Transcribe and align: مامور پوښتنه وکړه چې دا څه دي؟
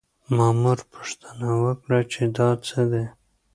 مامور 0.37 0.79
پوښتنه 0.93 1.47
وکړه 1.63 1.99
چې 2.11 2.21
دا 2.37 2.49
څه 2.67 2.81
دي؟ 2.91 3.05